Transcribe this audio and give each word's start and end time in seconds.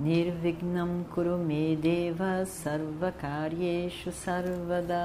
Nirvignam 0.00 1.04
Kurume 1.12 1.76
Deva 1.76 2.46
Sarvakaryeshu 2.46 4.10
Sarvada 4.10 4.96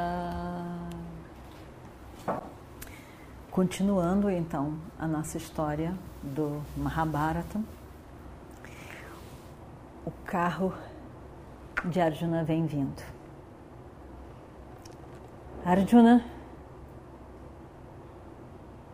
Continuando 3.52 4.30
então 4.30 4.78
a 4.98 5.06
nossa 5.06 5.36
história 5.36 5.94
do 6.24 6.62
Mahabharata, 6.78 7.60
o 10.06 10.12
carro 10.24 10.74
de 11.84 12.00
Arjuna 12.00 12.46
vem 12.46 12.66
vindo. 12.66 13.04
Arjuna 15.66 16.24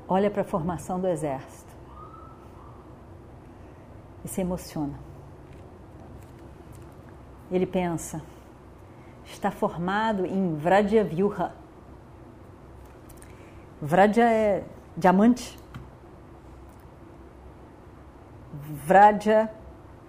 olha 0.07 0.31
para 0.31 0.41
a 0.41 0.45
formação 0.45 0.99
do 0.99 1.07
exército 1.07 1.71
e 4.25 4.27
se 4.27 4.41
emociona. 4.41 5.10
Ele 7.51 7.65
pensa, 7.65 8.21
está 9.25 9.51
formado 9.51 10.25
em 10.25 10.55
Vrajavyuha, 10.55 11.53
Vraja 13.81 14.21
é 14.21 14.63
diamante. 14.95 15.57
Vraja, 18.85 19.49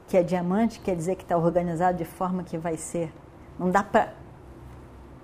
que 0.06 0.16
é 0.18 0.22
diamante, 0.22 0.78
quer 0.78 0.94
dizer 0.94 1.16
que 1.16 1.22
está 1.22 1.38
organizado 1.38 1.96
de 1.96 2.04
forma 2.04 2.44
que 2.44 2.58
vai 2.58 2.76
ser. 2.76 3.10
Não 3.58 3.70
dá 3.70 3.82
para 3.82 4.12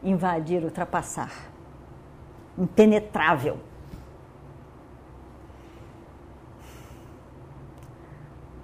invadir, 0.03 0.65
ultrapassar. 0.65 1.31
Impenetrável. 2.57 3.59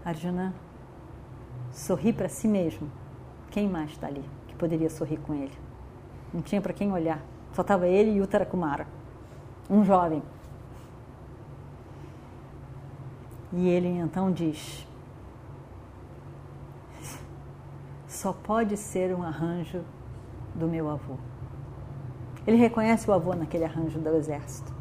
Arjuna 0.02 0.54
sorri 1.70 2.12
para 2.12 2.28
si 2.30 2.48
mesmo. 2.48 2.90
Quem 3.54 3.68
mais 3.68 3.90
está 3.90 4.08
ali 4.08 4.24
que 4.48 4.54
poderia 4.56 4.90
sorrir 4.90 5.18
com 5.18 5.32
ele? 5.32 5.56
Não 6.32 6.42
tinha 6.42 6.60
para 6.60 6.72
quem 6.72 6.90
olhar. 6.90 7.22
Só 7.52 7.62
estava 7.62 7.86
ele 7.86 8.10
e 8.10 8.20
o 8.20 8.26
Tarakumara 8.26 8.84
um 9.70 9.84
jovem. 9.84 10.20
E 13.52 13.68
ele 13.68 13.86
então 13.86 14.32
diz: 14.32 14.84
só 18.08 18.32
pode 18.32 18.76
ser 18.76 19.14
um 19.14 19.22
arranjo 19.22 19.82
do 20.52 20.66
meu 20.66 20.90
avô. 20.90 21.14
Ele 22.44 22.56
reconhece 22.56 23.08
o 23.08 23.14
avô 23.14 23.34
naquele 23.34 23.64
arranjo 23.64 24.00
do 24.00 24.16
exército. 24.16 24.74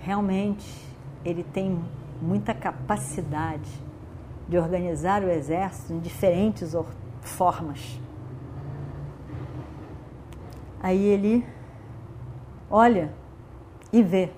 Realmente, 0.00 0.84
ele 1.24 1.44
tem 1.44 1.80
muita 2.20 2.52
capacidade 2.52 3.70
de 4.48 4.58
organizar 4.58 5.22
o 5.22 5.30
exército 5.30 5.92
em 5.92 6.00
diferentes 6.00 6.74
formas. 7.24 8.00
Aí 10.82 11.02
ele 11.02 11.46
olha 12.70 13.12
e 13.92 14.02
vê 14.02 14.30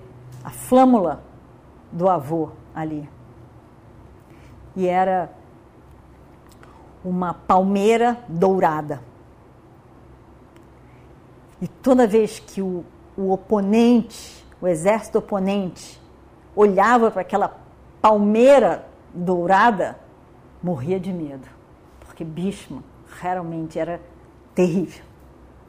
a 0.43 0.49
flâmula 0.49 1.23
do 1.91 2.07
avô 2.07 2.51
ali. 2.73 3.09
E 4.75 4.87
era 4.87 5.31
uma 7.03 7.33
palmeira 7.33 8.23
dourada. 8.27 9.01
E 11.61 11.67
toda 11.67 12.05
vez 12.07 12.39
que 12.39 12.61
o, 12.61 12.85
o 13.17 13.31
oponente, 13.31 14.45
o 14.61 14.67
exército 14.67 15.17
oponente, 15.17 15.99
olhava 16.55 17.09
para 17.09 17.21
aquela 17.21 17.57
palmeira 18.01 18.85
dourada, 19.13 19.97
morria 20.61 20.99
de 20.99 21.11
medo, 21.11 21.47
porque 22.17 22.25
Bhishma 22.25 22.83
realmente 23.21 23.77
era 23.77 24.01
terrível, 24.55 25.05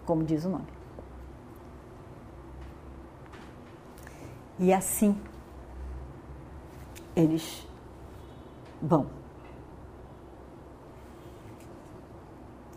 como 0.06 0.24
diz 0.24 0.46
o 0.46 0.48
nome. 0.48 0.64
E 4.58 4.72
assim 4.72 5.20
eles 7.14 7.68
vão. 8.80 9.10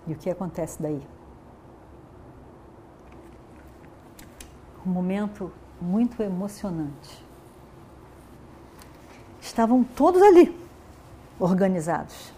E 0.06 0.12
o 0.12 0.18
que 0.18 0.30
acontece 0.30 0.82
daí? 0.84 1.02
Um 4.86 4.90
momento 4.90 5.50
muito 5.80 6.22
emocionante. 6.22 7.26
Estavam 9.40 9.82
todos 9.82 10.22
ali, 10.22 10.54
organizados. 11.40 12.34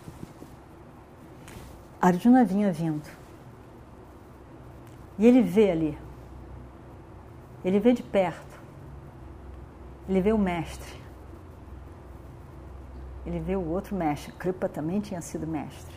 Arjuna 2.06 2.44
vinha 2.44 2.72
vindo. 2.72 3.10
E 5.18 5.26
ele 5.26 5.42
vê 5.42 5.72
ali. 5.72 5.98
Ele 7.64 7.80
vê 7.80 7.94
de 7.94 8.04
perto 8.04 8.54
ele 10.08 10.22
vê 10.22 10.34
o 10.34 10.38
mestre. 10.38 11.02
Ele 13.26 13.40
vê 13.40 13.56
o 13.56 13.66
outro 13.70 13.96
mestre. 13.96 14.32
Kripa 14.34 14.68
também 14.68 15.00
tinha 15.00 15.22
sido 15.22 15.48
mestre. 15.48 15.96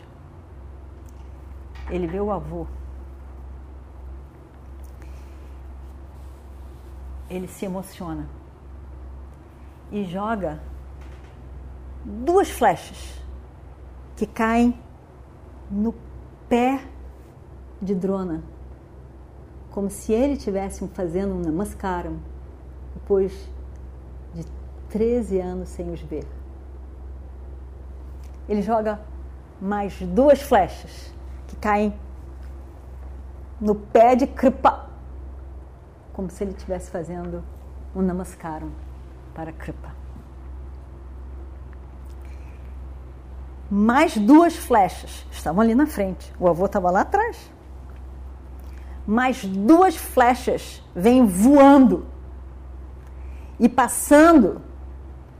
Ele 1.89 2.07
vê 2.07 2.19
o 2.19 2.31
avô. 2.31 2.65
Ele 7.29 7.47
se 7.47 7.65
emociona 7.65 8.27
e 9.91 10.05
joga 10.05 10.61
duas 12.05 12.49
flechas 12.49 13.21
que 14.15 14.25
caem 14.25 14.79
no 15.69 15.93
pé 16.47 16.83
de 17.81 17.93
Drona, 17.93 18.43
como 19.71 19.89
se 19.89 20.13
ele 20.13 20.33
estivesse 20.33 20.87
fazendo 20.89 21.33
um 21.33 21.39
namaskaram, 21.39 22.17
depois 22.93 23.49
13 24.89 25.39
anos 25.39 25.69
sem 25.69 25.91
os 25.91 26.01
ver. 26.01 26.25
Ele 28.47 28.61
joga 28.61 28.99
mais 29.61 29.99
duas 30.01 30.41
flechas 30.41 31.13
que 31.47 31.55
caem 31.57 31.93
no 33.59 33.75
pé 33.75 34.15
de 34.15 34.27
Kripa, 34.27 34.89
como 36.13 36.29
se 36.29 36.43
ele 36.43 36.51
estivesse 36.51 36.89
fazendo 36.89 37.43
um 37.95 38.01
namaskaram 38.01 38.71
para 39.33 39.51
Kripa. 39.51 40.06
Mais 43.69 44.17
duas 44.17 44.55
flechas 44.55 45.25
estavam 45.31 45.61
ali 45.61 45.75
na 45.75 45.85
frente. 45.85 46.33
O 46.39 46.47
avô 46.47 46.65
estava 46.65 46.89
lá 46.89 47.01
atrás. 47.01 47.51
Mais 49.05 49.43
duas 49.43 49.95
flechas 49.95 50.83
vêm 50.95 51.25
voando 51.25 52.05
e 53.59 53.67
passando 53.67 54.61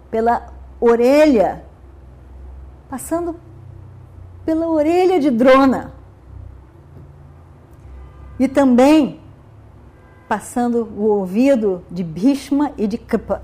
pela 0.10 0.54
orelha, 0.80 1.66
passando 2.90 3.40
pela 4.46 4.68
orelha 4.68 5.20
de 5.20 5.30
Drona. 5.30 5.94
E 8.40 8.48
também 8.48 9.22
passando 10.28 10.84
o 10.96 11.04
ouvido 11.04 11.84
de 11.90 12.04
Bhishma 12.04 12.74
e 12.78 12.88
de 12.88 12.98
Kripa. 12.98 13.44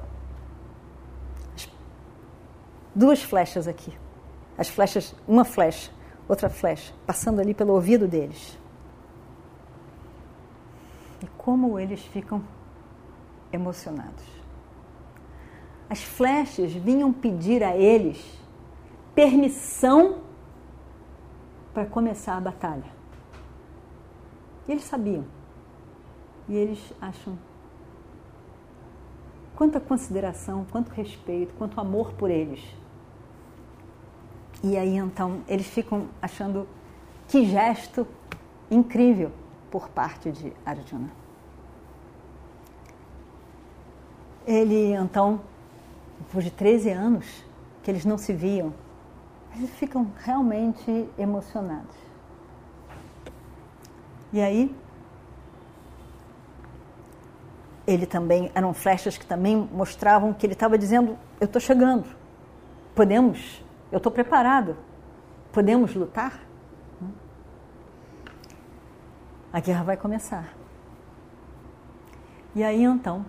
Duas 2.94 3.24
flechas 3.24 3.68
aqui. 3.68 4.03
As 4.58 4.70
flechas, 4.70 5.16
uma 5.28 5.44
flecha, 5.44 5.92
outra 6.28 6.50
flecha, 6.50 6.94
passando 7.06 7.40
ali 7.40 7.54
pelo 7.54 7.74
ouvido 7.74 8.08
deles. 8.08 8.58
E 11.22 11.28
como 11.38 11.80
eles 11.80 12.02
ficam 12.02 12.44
emocionados 13.52 14.44
as 15.94 16.02
flechas 16.02 16.74
vinham 16.74 17.14
pedir 17.14 17.64
a 17.64 17.78
eles 17.78 18.42
permissão 19.14 20.22
para 21.72 21.86
começar 21.86 22.36
a 22.36 22.42
batalha. 22.42 22.92
E 24.68 24.72
eles 24.72 24.84
sabiam. 24.86 25.24
E 26.50 26.56
eles 26.56 26.80
acham 27.00 27.38
quanta 29.56 29.80
consideração, 29.80 30.66
quanto 30.72 30.90
respeito, 30.90 31.54
quanto 31.60 31.80
amor 31.80 32.14
por 32.14 32.32
eles. 32.32 32.60
E 34.64 34.78
aí 34.78 34.96
então 34.96 35.42
eles 35.48 35.68
ficam 35.68 36.08
achando 36.22 36.66
Que 37.28 37.46
gesto 37.46 38.08
incrível 38.72 39.32
por 39.70 39.90
parte 39.90 40.32
de 40.32 40.54
Arjuna. 40.66 41.12
Ele 44.46 44.94
então, 44.94 45.42
depois 46.20 46.46
de 46.46 46.52
13 46.52 46.90
anos 46.90 47.44
que 47.82 47.90
eles 47.90 48.06
não 48.06 48.18
se 48.18 48.34
viam, 48.34 48.74
eles 49.56 49.70
ficam 49.72 50.12
realmente 50.24 51.08
emocionados. 51.18 51.96
E 54.32 54.42
aí, 54.42 54.76
ele 57.86 58.06
também, 58.06 58.52
eram 58.56 58.74
flechas 58.74 59.18
que 59.18 59.26
também 59.26 59.56
mostravam 59.72 60.34
que 60.34 60.46
ele 60.46 60.54
estava 60.54 60.78
dizendo: 60.78 61.18
Eu 61.40 61.46
estou 61.46 61.62
chegando, 61.62 62.08
podemos, 62.96 63.63
eu 63.94 63.98
estou 63.98 64.12
preparado, 64.12 64.76
podemos 65.52 65.94
lutar? 65.94 66.40
A 69.52 69.60
guerra 69.60 69.84
vai 69.84 69.96
começar. 69.96 70.52
E 72.56 72.64
aí 72.64 72.84
então, 72.84 73.24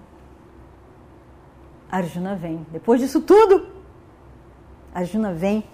Arjuna 1.91 2.35
vem. 2.35 2.67
Depois 2.73 2.99
disso 2.99 3.21
tudo, 3.21 3.67
Arjuna 4.95 5.35
vem 5.35 5.69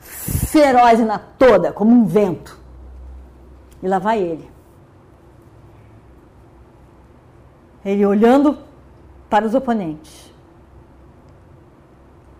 feroz 0.00 0.98
na 0.98 1.20
toda, 1.20 1.72
como 1.72 1.92
um 1.92 2.04
vento. 2.04 2.58
E 3.80 3.86
lá 3.86 4.00
vai 4.00 4.20
ele. 4.20 4.50
Ele 7.84 8.04
olhando 8.04 8.58
para 9.30 9.46
os 9.46 9.54
oponentes. 9.54 10.27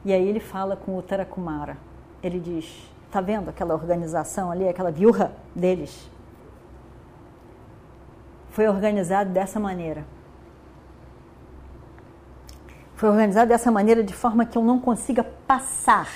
E 0.05 0.12
aí 0.12 0.27
ele 0.27 0.41
fala 0.41 0.77
com 0.77 0.97
o 0.97 1.03
Tarakumara. 1.03 1.77
Ele 2.23 2.39
diz: 2.41 2.91
Tá 3.11 3.21
vendo 3.21 3.49
aquela 3.49 3.75
organização 3.75 4.50
ali, 4.50 4.69
aquela 4.69 4.91
viúva 4.91 5.33
deles? 5.55 6.11
Foi 8.50 8.69
organizado 8.69 9.31
dessa 9.31 9.61
maneira. 9.61 10.05
Foi 12.95 13.09
organizado 13.09 13.49
dessa 13.49 13.71
maneira 13.71 14.03
de 14.03 14.12
forma 14.12 14.45
que 14.45 14.59
eu 14.59 14.62
não 14.62 14.81
consiga 14.81 15.23
passar 15.23 16.09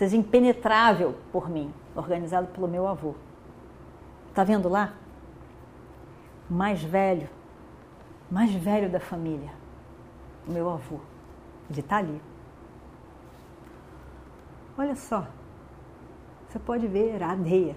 seja 0.00 0.16
impenetrável 0.16 1.14
por 1.30 1.50
mim, 1.50 1.70
organizado 1.94 2.46
pelo 2.46 2.66
meu 2.66 2.88
avô. 2.88 3.14
Está 4.30 4.42
vendo 4.42 4.66
lá? 4.66 4.94
Mais 6.48 6.82
velho, 6.82 7.28
mais 8.30 8.50
velho 8.50 8.88
da 8.88 8.98
família, 8.98 9.50
o 10.48 10.52
meu 10.52 10.70
avô. 10.70 11.00
Ele 11.68 11.80
está 11.80 11.98
ali. 11.98 12.18
Olha 14.80 14.96
só, 14.96 15.26
você 16.48 16.58
pode 16.58 16.86
ver 16.86 17.22
a 17.22 17.28
areia. 17.28 17.76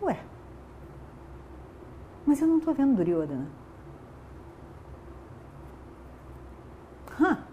Ué, 0.00 0.18
mas 2.24 2.40
eu 2.40 2.48
não 2.48 2.56
estou 2.56 2.72
vendo 2.72 2.96
Duryodhana. 2.96 3.46
Hã? 7.20 7.44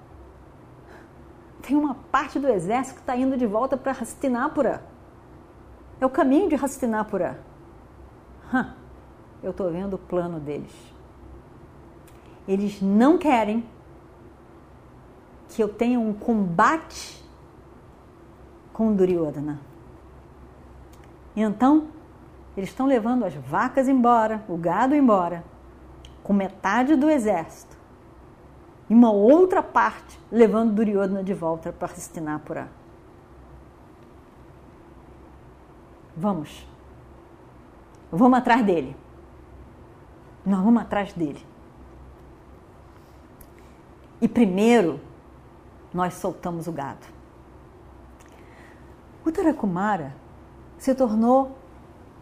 tem 1.62 1.76
uma 1.76 1.96
parte 2.10 2.40
do 2.40 2.48
exército 2.48 2.96
que 2.96 3.02
está 3.02 3.18
indo 3.18 3.36
de 3.36 3.46
volta 3.46 3.76
para 3.76 3.92
Hastinapura. 3.92 4.82
É 6.00 6.06
o 6.06 6.10
caminho 6.10 6.48
de 6.48 6.56
Hastinapura. 6.56 7.38
Hã, 8.54 8.76
eu 9.44 9.52
estou 9.52 9.70
vendo 9.70 9.96
o 9.96 10.00
plano 10.00 10.40
deles. 10.40 10.74
Eles 12.48 12.82
não 12.82 13.18
querem 13.18 13.66
que 15.52 15.62
eu 15.62 15.68
tenha 15.68 16.00
um 16.00 16.14
combate 16.14 17.24
com 18.72 18.96
Duryodhana. 18.96 19.60
Então, 21.36 21.88
eles 22.56 22.70
estão 22.70 22.86
levando 22.86 23.26
as 23.26 23.34
vacas 23.34 23.88
embora, 23.88 24.44
o 24.48 24.58
gado 24.58 24.96
embora, 24.96 25.44
com 26.24 26.34
metade 26.34 26.96
do 26.96 27.10
exército 27.10 27.78
e 28.90 28.94
uma 28.94 29.12
outra 29.12 29.62
parte 29.62 30.20
levando 30.32 30.74
Duryodhana 30.74 31.24
de 31.24 31.34
volta 31.34 31.72
para 31.72 31.92
Hastinapura. 31.92 32.70
Vamos. 36.16 36.68
Vamos 38.12 38.38
atrás 38.40 38.66
dele. 38.66 38.96
Nós 40.46 40.62
vamos 40.62 40.82
atrás 40.82 41.14
dele. 41.14 41.46
E 44.22 44.28
primeiro, 44.28 45.00
nós 45.94 46.16
soltamos 46.16 46.68
o 46.68 46.72
gado. 46.72 47.06
O 49.26 49.32
Tarakumara 49.32 50.16
se 50.78 50.96
tornou, 50.96 51.58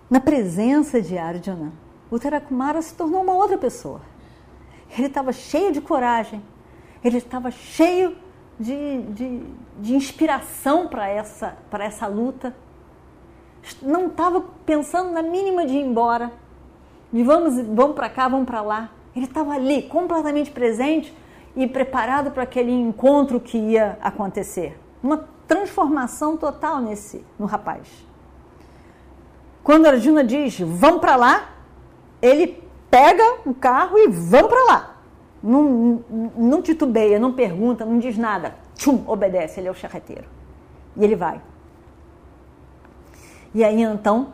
na 0.10 0.19
presença 0.19 1.01
de 1.01 1.18
Arjuna, 1.18 1.71
o 2.12 2.19
Tarakumara 2.19 2.81
se 2.81 2.94
tornou 2.94 3.21
uma 3.21 3.33
outra 3.33 3.57
pessoa. 3.57 4.01
Ele 4.98 5.07
estava 5.07 5.31
cheio 5.31 5.71
de 5.71 5.80
coragem, 5.80 6.42
ele 7.04 7.18
estava 7.18 7.51
cheio 7.51 8.18
de, 8.60 9.01
de, 9.04 9.44
de 9.80 9.95
inspiração 9.95 10.88
para 10.88 11.07
essa, 11.07 11.57
essa 11.71 12.07
luta. 12.07 12.54
Não 13.81 14.07
estava 14.07 14.42
pensando 14.66 15.12
na 15.12 15.21
mínima 15.21 15.66
de 15.66 15.75
ir 15.75 15.86
embora, 15.86 16.31
de 17.13 17.24
vamos, 17.24 17.56
vamos 17.68 17.95
para 17.95 18.10
cá, 18.10 18.27
vamos 18.27 18.45
para 18.45 18.62
lá. 18.62 18.89
Ele 19.16 19.25
estava 19.25 19.54
ali, 19.54 19.83
completamente 19.83 20.51
presente 20.51 21.16
e 21.59 21.67
preparado 21.67 22.31
para 22.31 22.44
aquele 22.44 22.71
encontro 22.71 23.39
que 23.39 23.57
ia 23.57 24.00
acontecer. 24.01 24.79
Uma 25.03 25.25
transformação 25.47 26.35
total 26.35 26.79
nesse 26.79 27.23
no 27.38 27.45
rapaz. 27.45 27.88
Quando 29.63 29.85
Arjuna 29.85 30.23
diz, 30.23 30.59
vamos 30.59 31.00
para 31.00 31.15
lá, 31.15 31.50
ele 32.21 32.63
pega 32.89 33.38
o 33.45 33.53
carro 33.53 33.97
e 33.97 34.07
vamos 34.07 34.50
para 34.50 34.63
lá 34.63 35.00
não, 35.41 36.03
não 36.35 36.61
titubeia, 36.61 37.17
não 37.17 37.31
pergunta, 37.31 37.85
não 37.85 37.97
diz 37.97 38.17
nada. 38.17 38.56
Tchum, 38.75 39.03
obedece, 39.07 39.59
ele 39.59 39.67
é 39.67 39.71
o 39.71 39.75
charreteiro. 39.75 40.25
E 40.95 41.03
ele 41.03 41.15
vai. 41.15 41.41
E 43.53 43.63
aí 43.63 43.81
então, 43.81 44.33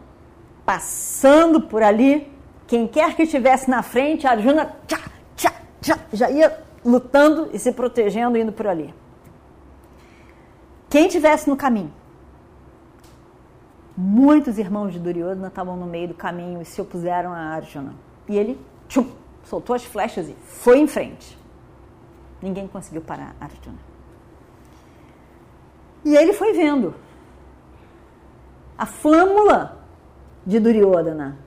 passando 0.66 1.62
por 1.62 1.82
ali, 1.82 2.32
quem 2.68 2.88
quer 2.88 3.16
que 3.16 3.24
estivesse 3.24 3.70
na 3.70 3.82
frente, 3.82 4.28
Arjuna 4.28 4.76
tchá, 4.88 5.00
tchá, 5.36 5.54
tchá, 5.82 6.00
já 6.12 6.30
ia 6.30 6.64
lutando 6.86 7.50
e 7.52 7.58
se 7.58 7.72
protegendo, 7.72 8.38
indo 8.38 8.52
por 8.52 8.68
ali. 8.68 8.94
Quem 10.88 11.08
estivesse 11.08 11.50
no 11.50 11.58
caminho, 11.58 11.92
muitos 13.98 14.60
irmãos 14.60 14.94
de 14.94 15.00
Duryodhana 15.00 15.48
estavam 15.48 15.76
no 15.76 15.88
meio 15.88 16.10
do 16.10 16.14
caminho 16.14 16.62
e 16.62 16.66
se 16.66 16.80
opuseram 16.80 17.34
a 17.34 17.40
Arjuna. 17.40 17.96
E 18.30 18.38
ele 18.38 18.60
tchum, 18.88 19.10
soltou 19.44 19.76
as 19.76 19.84
flechas 19.84 20.30
e 20.30 20.34
foi 20.46 20.78
em 20.78 20.88
frente. 20.88 21.38
Ninguém 22.42 22.68
conseguiu 22.68 23.02
parar 23.02 23.36
Arjuna. 23.42 23.80
E 26.04 26.16
ele 26.16 26.34
foi 26.34 26.54
vendo 26.54 26.94
a 28.78 28.86
flâmula 28.86 29.84
de 30.46 30.60
Duryodhana, 30.60 31.40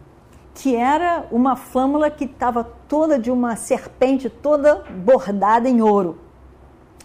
que 0.58 0.74
era 0.74 1.24
uma 1.30 1.54
flâmula 1.54 2.10
que 2.10 2.24
estava 2.24 2.64
toda 2.64 3.16
de 3.16 3.30
uma 3.30 3.54
serpente 3.54 4.28
toda 4.28 4.84
bordada 4.90 5.68
em 5.68 5.80
ouro. 5.80 6.18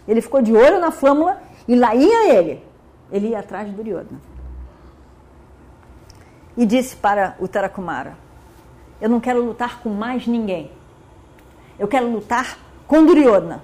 Ele 0.07 0.21
ficou 0.21 0.41
de 0.41 0.51
olho 0.55 0.79
na 0.79 0.89
flâmula 0.89 1.39
e 1.67 1.75
lá 1.75 1.93
ia 1.93 2.33
ele. 2.33 2.63
Ele 3.11 3.27
ia 3.27 3.39
atrás 3.39 3.69
de 3.69 3.75
Duryodhana. 3.75 4.19
E 6.57 6.65
disse 6.65 6.95
para 6.95 7.35
o 7.39 7.47
Tarakumara: 7.47 8.17
Eu 8.99 9.07
não 9.07 9.19
quero 9.19 9.45
lutar 9.45 9.81
com 9.81 9.89
mais 9.89 10.25
ninguém. 10.25 10.71
Eu 11.77 11.87
quero 11.87 12.11
lutar 12.11 12.57
com 12.87 13.05
Duryodhana. 13.05 13.61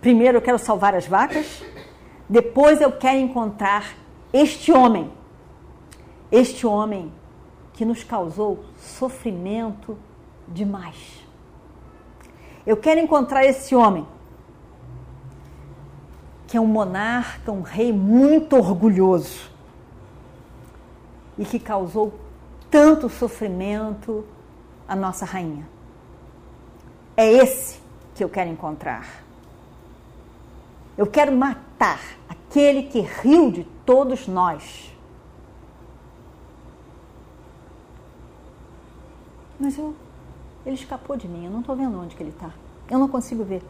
Primeiro 0.00 0.38
eu 0.38 0.42
quero 0.42 0.58
salvar 0.58 0.94
as 0.94 1.06
vacas, 1.06 1.64
depois 2.28 2.80
eu 2.80 2.92
quero 2.92 3.18
encontrar 3.18 3.92
este 4.32 4.70
homem. 4.70 5.12
Este 6.30 6.64
homem 6.64 7.12
que 7.80 7.84
nos 7.86 8.04
causou 8.04 8.62
sofrimento 8.76 9.96
demais. 10.46 11.26
Eu 12.66 12.76
quero 12.76 13.00
encontrar 13.00 13.46
esse 13.46 13.74
homem, 13.74 14.06
que 16.46 16.58
é 16.58 16.60
um 16.60 16.66
monarca, 16.66 17.50
um 17.50 17.62
rei 17.62 17.90
muito 17.90 18.54
orgulhoso 18.54 19.50
e 21.38 21.44
que 21.46 21.58
causou 21.58 22.12
tanto 22.70 23.08
sofrimento 23.08 24.26
à 24.86 24.94
nossa 24.94 25.24
rainha. 25.24 25.66
É 27.16 27.32
esse 27.32 27.80
que 28.14 28.22
eu 28.22 28.28
quero 28.28 28.50
encontrar. 28.50 29.24
Eu 30.98 31.06
quero 31.06 31.32
matar 31.32 31.98
aquele 32.28 32.82
que 32.82 33.00
riu 33.00 33.50
de 33.50 33.64
todos 33.86 34.28
nós. 34.28 34.89
Mas 39.60 39.76
eu, 39.76 39.94
ele 40.64 40.74
escapou 40.74 41.18
de 41.18 41.28
mim, 41.28 41.44
eu 41.44 41.50
não 41.50 41.60
estou 41.60 41.76
vendo 41.76 42.00
onde 42.00 42.16
que 42.16 42.22
ele 42.22 42.30
está. 42.30 42.50
Eu 42.88 42.98
não 42.98 43.06
consigo 43.06 43.44
ver. 43.44 43.62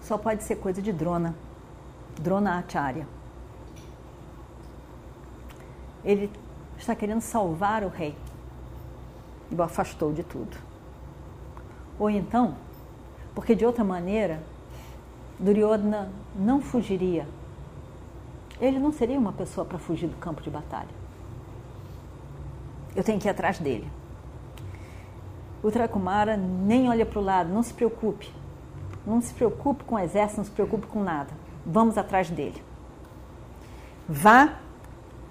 Só 0.00 0.16
pode 0.16 0.42
ser 0.42 0.56
coisa 0.56 0.80
de 0.80 0.92
drona. 0.92 1.34
Dronacharya. 2.18 3.06
Ele 6.02 6.30
está 6.78 6.94
querendo 6.94 7.20
salvar 7.20 7.84
o 7.84 7.88
rei 7.88 8.16
e 9.50 9.54
o 9.54 9.62
afastou 9.62 10.12
de 10.12 10.24
tudo. 10.24 10.56
Ou 11.98 12.08
então, 12.08 12.56
porque 13.34 13.54
de 13.54 13.64
outra 13.66 13.84
maneira, 13.84 14.42
Duryodhana 15.38 16.10
não 16.34 16.62
fugiria. 16.62 17.28
Ele 18.58 18.78
não 18.78 18.90
seria 18.90 19.18
uma 19.18 19.32
pessoa 19.32 19.66
para 19.66 19.78
fugir 19.78 20.08
do 20.08 20.16
campo 20.16 20.40
de 20.40 20.50
batalha. 20.50 21.01
Eu 22.94 23.02
tenho 23.02 23.18
que 23.18 23.26
ir 23.26 23.30
atrás 23.30 23.58
dele. 23.58 23.90
O 25.62 25.70
Trakumara 25.70 26.36
nem 26.36 26.88
olha 26.88 27.06
para 27.06 27.18
o 27.18 27.22
lado, 27.22 27.52
não 27.52 27.62
se 27.62 27.72
preocupe. 27.72 28.32
Não 29.06 29.20
se 29.20 29.32
preocupe 29.32 29.84
com 29.84 29.94
o 29.94 29.98
exército, 29.98 30.38
não 30.38 30.44
se 30.44 30.50
preocupe 30.50 30.86
com 30.86 31.02
nada. 31.02 31.30
Vamos 31.64 31.96
atrás 31.96 32.30
dele. 32.30 32.62
Vá 34.08 34.54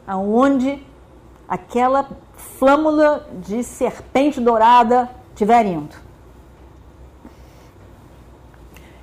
aonde 0.08 0.86
aquela 1.48 2.10
flâmula 2.36 3.28
de 3.46 3.64
serpente 3.64 4.40
dourada 4.40 5.10
estiver 5.30 5.66
indo. 5.66 5.96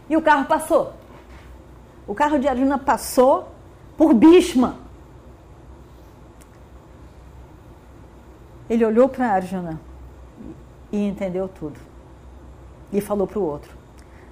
E 0.09 0.17
o 0.17 0.23
carro 0.23 0.47
passou. 0.47 0.95
O 2.07 2.15
carro 2.15 2.39
de 2.39 2.49
Arjuna 2.49 2.79
passou 2.79 3.49
por 3.97 4.15
Bhishma. 4.15 4.77
Ele 8.69 8.85
olhou 8.85 9.09
para 9.09 9.33
Arjuna 9.33 9.81
e 10.93 11.07
entendeu 11.07 11.49
tudo. 11.49 11.79
E 12.93 13.01
falou 13.01 13.27
para 13.27 13.39
o 13.39 13.43
outro: 13.43 13.71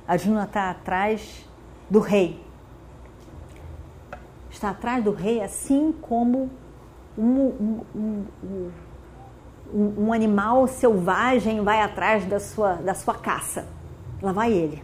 Arjuna 0.06 0.44
está 0.44 0.70
atrás 0.70 1.46
do 1.88 2.00
rei. 2.00 2.44
Está 4.50 4.70
atrás 4.70 5.04
do 5.04 5.12
rei, 5.12 5.42
assim 5.42 5.92
como 6.00 6.50
um, 7.16 7.82
um, 7.94 8.26
um, 9.74 9.94
um, 9.98 10.12
animal 10.12 10.66
selvagem 10.66 11.62
vai 11.62 11.82
atrás 11.82 12.24
da 12.24 12.40
sua, 12.40 12.74
da 12.74 12.94
sua 12.94 13.14
caça. 13.14 13.66
Lá 14.22 14.32
vai 14.32 14.52
ele. 14.52 14.82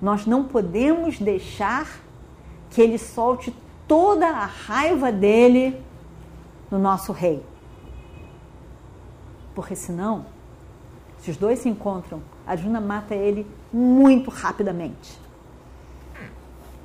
Nós 0.00 0.26
não 0.26 0.44
podemos 0.44 1.18
deixar 1.18 2.00
que 2.70 2.80
ele 2.80 2.96
solte 2.96 3.54
toda 3.86 4.26
a 4.26 4.46
raiva 4.46 5.12
dele 5.12 5.78
no 6.70 6.78
nosso 6.78 7.12
rei. 7.12 7.42
Porque 9.60 9.76
senão, 9.76 10.24
se 11.18 11.30
os 11.30 11.36
dois 11.36 11.58
se 11.58 11.68
encontram, 11.68 12.22
Arjuna 12.46 12.80
mata 12.80 13.14
ele 13.14 13.46
muito 13.70 14.30
rapidamente. 14.30 15.20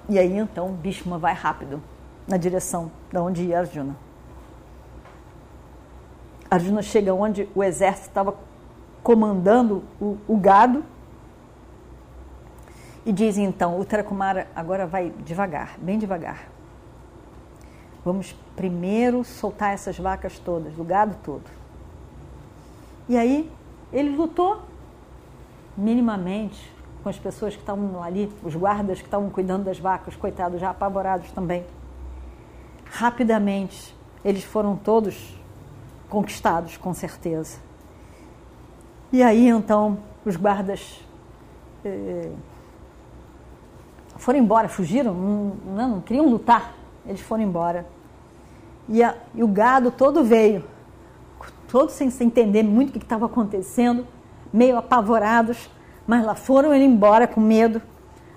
E 0.09 0.19
aí 0.19 0.37
então 0.37 0.73
Bhishma 0.73 1.17
vai 1.17 1.33
rápido 1.33 1.81
na 2.27 2.35
direção 2.35 2.91
de 3.09 3.17
onde 3.17 3.45
ia 3.45 3.59
Arjuna. 3.59 3.95
Arjuna 6.51 6.81
chega 6.81 7.13
onde 7.13 7.47
o 7.55 7.63
exército 7.63 8.09
estava 8.09 8.35
comandando 9.01 9.81
o, 9.99 10.17
o 10.27 10.35
gado 10.35 10.83
e 13.05 13.13
diz 13.13 13.37
então: 13.37 13.79
o 13.79 13.85
Tarakumara 13.85 14.49
agora 14.53 14.85
vai 14.85 15.13
devagar, 15.23 15.77
bem 15.77 15.97
devagar. 15.97 16.49
Vamos 18.03 18.35
primeiro 18.53 19.23
soltar 19.23 19.73
essas 19.73 19.97
vacas 19.97 20.37
todas, 20.37 20.73
do 20.73 20.83
gado 20.83 21.15
todo. 21.23 21.64
E 23.07 23.17
aí 23.17 23.51
ele 23.93 24.15
lutou 24.15 24.61
minimamente 25.77 26.73
com 27.03 27.09
as 27.09 27.19
pessoas 27.19 27.53
que 27.53 27.61
estavam 27.61 28.01
ali, 28.01 28.31
os 28.43 28.55
guardas 28.55 28.99
que 28.99 29.05
estavam 29.05 29.29
cuidando 29.29 29.65
das 29.65 29.77
vacas, 29.77 30.15
coitados, 30.15 30.59
já 30.59 30.71
apavorados 30.71 31.31
também. 31.31 31.63
Rapidamente, 32.85 33.95
eles 34.23 34.43
foram 34.43 34.75
todos 34.75 35.39
conquistados, 36.09 36.77
com 36.77 36.93
certeza. 36.93 37.59
E 39.11 39.21
aí 39.21 39.47
então 39.47 39.99
os 40.25 40.35
guardas 40.35 40.99
eh, 41.83 42.31
foram 44.17 44.39
embora, 44.39 44.67
fugiram, 44.67 45.13
não, 45.13 45.87
não, 45.87 46.01
queriam 46.01 46.27
lutar, 46.27 46.73
eles 47.05 47.21
foram 47.21 47.43
embora. 47.43 47.85
E, 48.89 49.03
a, 49.03 49.15
e 49.33 49.43
o 49.43 49.47
gado 49.47 49.91
todo 49.91 50.23
veio, 50.23 50.63
todos 51.67 51.93
sem, 51.93 52.09
entender 52.21 52.63
muito 52.63 52.89
o 52.89 52.91
que 52.93 52.97
estava 52.97 53.25
acontecendo, 53.25 54.05
meio 54.51 54.77
apavorados, 54.77 55.69
mas 56.07 56.25
lá 56.25 56.35
foram 56.35 56.73
eles 56.73 56.87
embora 56.87 57.27
com 57.27 57.41
medo. 57.41 57.81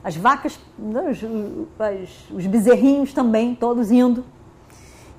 As 0.02 0.16
vacas, 0.16 0.58
os, 0.78 1.23
os, 1.23 2.30
os 2.37 2.47
bezerrinhos 2.47 3.12
também, 3.12 3.54
todos 3.54 3.90
indo. 3.90 4.25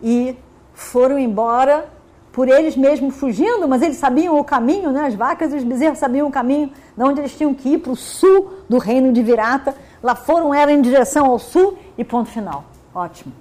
E 0.02 0.36
foram 0.74 1.20
embora 1.20 1.90
por 2.32 2.48
eles 2.48 2.76
mesmos 2.76 3.16
fugindo, 3.16 3.68
mas 3.68 3.82
eles 3.82 3.98
sabiam 3.98 4.40
o 4.40 4.44
caminho, 4.44 4.92
né? 4.92 5.06
as 5.06 5.16
vacas 5.16 5.52
e 5.52 5.58
os 5.58 5.64
bezerros 5.64 6.00
sabiam 6.00 6.28
o 6.28 6.32
caminho 6.32 6.72
de 6.96 7.04
onde 7.04 7.20
eles 7.20 7.36
tinham 7.36 7.54
que 7.54 7.70
ir 7.70 7.80
para 7.80 7.92
o 7.92 7.96
sul 7.96 8.54
do 8.70 8.78
reino 8.78 9.12
de 9.12 9.22
Virata. 9.22 9.76
Lá 10.02 10.16
foram, 10.16 10.54
eram 10.54 10.72
em 10.72 10.82
direção 10.82 11.26
ao 11.26 11.40
sul 11.40 11.78
e 11.98 12.04
ponto 12.04 12.30
final. 12.30 12.64
Ótimo. 12.94 13.34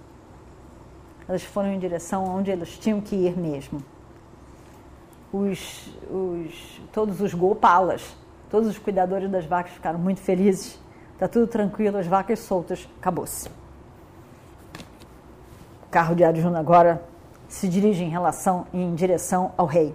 Elas 1.29 1.43
foram 1.45 1.73
em 1.73 1.79
direção 1.79 2.25
onde 2.25 2.51
eles 2.51 2.77
tinham 2.79 3.01
que 3.01 3.15
ir 3.15 3.39
mesmo. 3.39 3.83
Os, 5.33 5.93
os, 6.11 6.81
todos 6.93 7.21
os 7.21 7.35
gopalas, 7.35 8.17
todos 8.51 8.69
os 8.69 8.79
cuidadores 8.79 9.31
das 9.31 9.45
vacas 9.45 9.73
ficaram 9.73 9.99
muito 9.99 10.21
felizes. 10.21 10.79
Está 11.13 11.29
tudo 11.29 11.47
tranquilo, 11.47 11.99
as 11.99 12.07
vacas 12.07 12.39
soltas, 12.39 12.89
acabou-se. 12.99 13.49
O 15.87 15.91
carro 15.91 16.15
de 16.15 16.25
Arjuna 16.25 16.61
agora 16.61 17.03
se 17.49 17.69
dirige 17.69 18.05
em 18.05 18.09
relação 18.09 18.67
em 18.73 18.95
direção 18.95 19.53
ao 19.57 19.67
rei. 19.67 19.95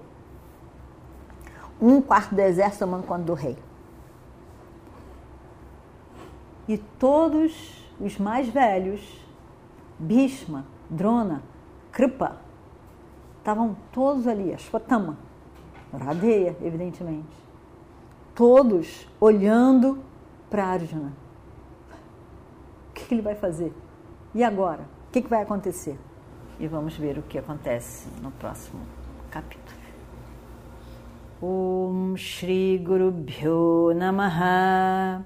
Um 1.82 2.02
quarto 2.02 2.34
do 2.36 2.42
exército 2.42 2.86
tomando 2.86 3.06
conta 3.06 3.24
do 3.24 3.34
rei. 3.34 3.58
E 6.68 6.78
todos 6.78 7.84
os 8.00 8.18
mais 8.18 8.48
velhos, 8.48 9.02
Bhishma, 10.00 10.66
Drona, 10.90 11.42
Kripa, 11.92 12.38
estavam 13.44 13.76
todos 13.92 14.28
ali, 14.28 14.54
Ashwatthama, 14.54 15.18
Radeya, 15.94 16.56
evidentemente. 16.62 17.44
Todos 18.34 19.08
olhando 19.20 20.00
para 20.50 20.66
Arjuna. 20.66 21.14
O 22.90 22.94
que 22.94 23.14
ele 23.14 23.22
vai 23.22 23.36
fazer? 23.36 23.74
E 24.34 24.44
agora? 24.44 24.86
O 25.10 25.12
que 25.12 25.22
vai 25.28 25.42
acontecer? 25.44 26.00
e 26.60 26.68
vamos 26.68 26.96
ver 26.96 27.18
o 27.18 27.24
que 27.24 27.38
acontece 27.38 28.08
no 28.22 28.32
próximo 28.32 28.82
capítulo. 29.30 29.74
Om 31.42 32.16
Shri 32.16 32.78
Guru 32.78 33.12
Bhyo 33.12 33.94
Namaha 33.94 35.26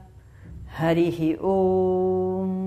Harihi 0.80 1.38
Om 1.40 2.67